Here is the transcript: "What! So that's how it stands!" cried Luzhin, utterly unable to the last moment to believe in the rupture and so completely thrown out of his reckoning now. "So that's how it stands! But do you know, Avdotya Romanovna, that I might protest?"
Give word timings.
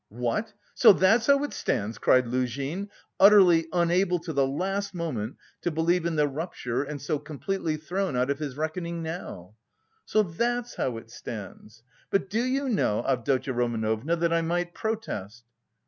"What! 0.09 0.53
So 0.73 0.93
that's 0.93 1.27
how 1.27 1.43
it 1.43 1.53
stands!" 1.53 1.99
cried 1.99 2.25
Luzhin, 2.25 2.89
utterly 3.19 3.67
unable 3.71 4.17
to 4.21 4.33
the 4.33 4.47
last 4.47 4.95
moment 4.95 5.35
to 5.61 5.69
believe 5.69 6.07
in 6.07 6.15
the 6.15 6.27
rupture 6.27 6.81
and 6.81 6.99
so 6.99 7.19
completely 7.19 7.77
thrown 7.77 8.15
out 8.15 8.31
of 8.31 8.39
his 8.39 8.57
reckoning 8.57 9.03
now. 9.03 9.53
"So 10.05 10.23
that's 10.23 10.73
how 10.73 10.97
it 10.97 11.11
stands! 11.11 11.83
But 12.09 12.31
do 12.31 12.41
you 12.41 12.67
know, 12.67 13.03
Avdotya 13.07 13.53
Romanovna, 13.53 14.15
that 14.15 14.33
I 14.33 14.41
might 14.41 14.73
protest?" 14.73 15.43